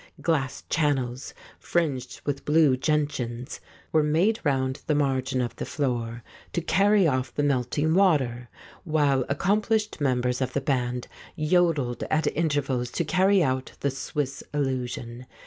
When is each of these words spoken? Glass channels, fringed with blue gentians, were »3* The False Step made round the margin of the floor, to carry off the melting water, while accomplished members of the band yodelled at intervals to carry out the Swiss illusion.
Glass 0.19 0.63
channels, 0.67 1.35
fringed 1.59 2.21
with 2.25 2.43
blue 2.43 2.75
gentians, 2.75 3.59
were 3.91 4.01
»3* 4.01 4.03
The 4.05 4.13
False 4.13 4.13
Step 4.13 4.13
made 4.13 4.39
round 4.49 4.81
the 4.87 4.95
margin 4.95 5.41
of 5.41 5.55
the 5.57 5.65
floor, 5.67 6.23
to 6.53 6.61
carry 6.61 7.05
off 7.05 7.31
the 7.35 7.43
melting 7.43 7.93
water, 7.93 8.49
while 8.83 9.23
accomplished 9.29 10.01
members 10.01 10.41
of 10.41 10.53
the 10.53 10.59
band 10.61 11.07
yodelled 11.35 12.01
at 12.09 12.25
intervals 12.35 12.89
to 12.89 13.05
carry 13.05 13.43
out 13.43 13.73
the 13.81 13.91
Swiss 13.91 14.41
illusion. 14.55 15.27